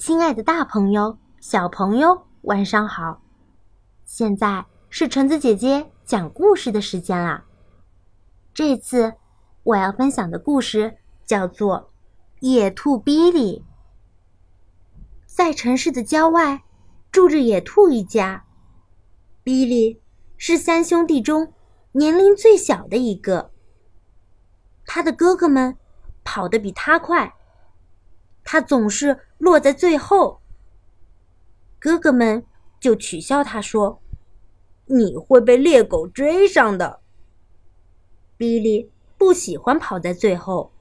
[0.00, 3.20] 亲爱的，大朋友、小朋友，晚上好！
[4.06, 7.44] 现在是橙子姐姐讲故事的时间啦。
[8.54, 9.12] 这次
[9.62, 11.92] 我要分享的故事叫做
[12.48, 13.58] 《野兔比利》。
[15.26, 16.62] 在城市的郊外，
[17.12, 18.46] 住着野兔一家。
[19.42, 20.00] 比利
[20.38, 21.52] 是三兄弟中
[21.92, 23.50] 年龄最小的一个，
[24.86, 25.76] 他的哥哥们
[26.24, 27.34] 跑得比他快。
[28.52, 30.40] 他总是落在最后，
[31.78, 32.44] 哥哥们
[32.80, 34.00] 就取笑他说
[34.86, 36.98] ：“你会被猎狗追上的。”
[38.36, 40.72] 比利不喜欢跑在最后。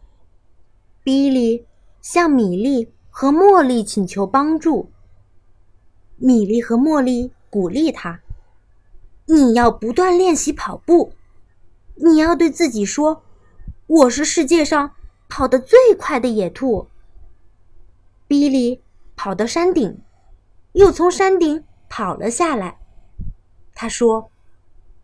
[1.04, 1.68] 比利
[2.02, 4.90] 向米莉和茉莉请求帮助。
[6.18, 8.20] 米莉和茉莉鼓励他
[9.30, 11.14] ：“你要不断练习跑步，
[11.98, 13.22] 你要对自己说，
[13.86, 14.96] 我是世界上
[15.28, 16.88] 跑得最快的野兔。”
[18.30, 18.84] 比利
[19.16, 20.04] 跑到山顶，
[20.74, 22.78] 又从山顶跑了下来。
[23.74, 24.32] 他说：“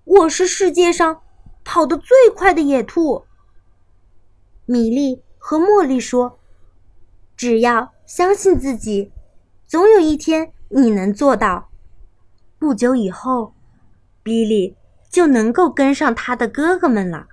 [0.06, 1.24] 我是世界上
[1.64, 3.26] 跑得最快的野兔。”
[4.68, 6.38] 米莉和茉莉说
[7.36, 9.12] ：“只要相信自己，
[9.66, 11.72] 总有一天你能做到。”
[12.60, 13.56] 不久以后，
[14.22, 14.78] 比利
[15.10, 17.26] 就能够跟上他的哥哥们了。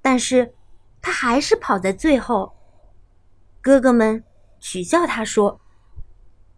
[0.00, 0.54] 但是，
[1.02, 2.54] 他还是跑在最后。
[3.60, 4.24] 哥哥们。
[4.62, 5.60] 取笑他说：“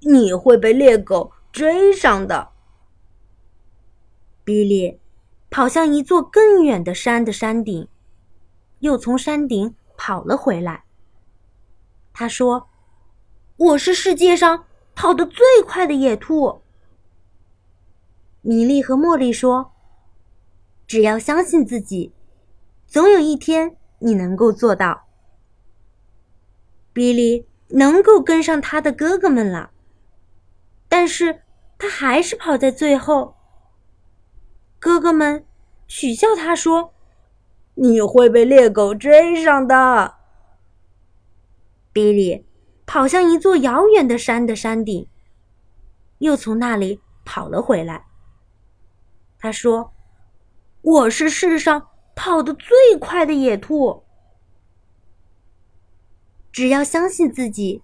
[0.01, 2.51] 你会被猎狗追上的。”
[4.45, 5.01] 比利
[5.51, 7.89] 跑向一座更远的山的山顶，
[8.81, 10.85] 又从山顶跑了回来。
[12.13, 12.69] 他说
[13.57, 16.61] ：“我是世界上跑得最快的野兔。”
[18.43, 19.73] 米莉和茉莉说
[20.87, 22.13] ：“只要相信自己，
[22.87, 25.07] 总有一天你能够做到。”
[26.93, 27.47] 比利。
[27.69, 29.71] 能够跟上他的哥哥们了，
[30.89, 31.43] 但是
[31.79, 33.37] 他还是跑在最后。
[34.79, 35.47] 哥哥们
[35.87, 36.93] 取笑他说
[37.75, 40.17] ：“你会被猎狗追上的。”
[41.93, 42.47] 比利
[42.85, 45.09] 跑向一座遥远的山的山顶，
[46.19, 48.05] 又从那里跑了回来。
[49.39, 49.93] 他说
[50.83, 54.04] ：“我是世上跑得最快的野兔。”
[56.55, 57.83] 只要相信自己，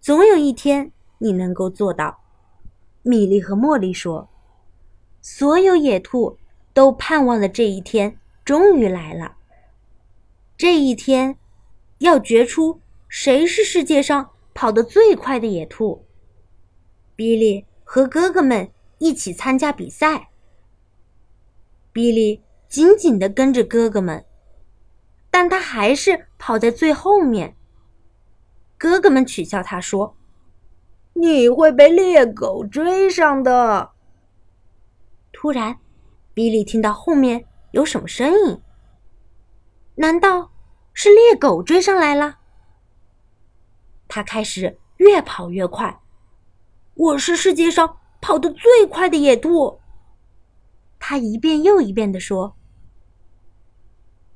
[0.00, 2.18] 总有一天你能够做到。”
[3.02, 4.28] 米莉和茉莉说。
[5.20, 6.36] 所有野兔
[6.72, 9.36] 都盼望的这一天终于来了。
[10.56, 11.36] 这一天，
[11.98, 16.04] 要决出谁是世界上跑得最快的野兔。
[17.14, 18.68] 比利和哥哥们
[18.98, 20.30] 一起参加比赛。
[21.92, 24.24] 比利紧紧的跟着哥哥们，
[25.30, 27.54] 但他还是跑在最后面。
[28.78, 30.16] 哥哥们取笑他说
[31.14, 33.90] ：“你会被猎狗追上的。”
[35.32, 35.78] 突然，
[36.32, 38.60] 比利听到后面有什么声音？
[39.96, 40.52] 难道
[40.94, 42.38] 是猎狗追上来了？
[44.06, 46.00] 他开始越跑越快。
[46.94, 49.80] 我是世界上跑得最快的野兔。
[51.00, 52.56] 他一遍又一遍地说。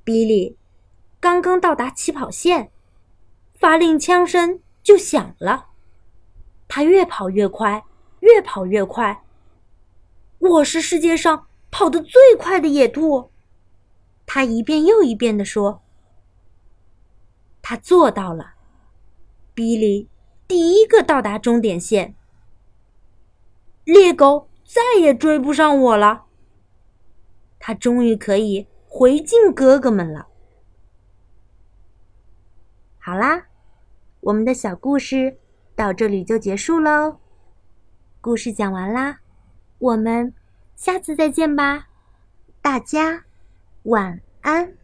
[0.04, 0.58] 比利
[1.20, 2.72] 刚刚到达起跑线。
[3.62, 5.68] 发令枪声就响了，
[6.66, 7.84] 他越跑越快，
[8.18, 9.22] 越跑越快。
[10.40, 13.30] 我是世界上跑得最快的野兔，
[14.26, 15.80] 他一遍又一遍地说。
[17.62, 18.54] 他做到了，
[19.54, 20.08] 比利
[20.48, 22.16] 第一个到达终点线，
[23.84, 26.24] 猎狗再也追不上我了。
[27.60, 30.26] 他终于可以回敬哥哥们了。
[32.98, 33.46] 好啦。
[34.22, 35.36] 我们的小故事
[35.74, 37.18] 到这里就结束喽，
[38.20, 39.18] 故事讲完啦，
[39.78, 40.32] 我们
[40.76, 41.88] 下次再见吧，
[42.60, 43.24] 大家
[43.82, 44.81] 晚安。